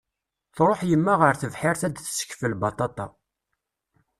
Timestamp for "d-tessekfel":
1.95-2.53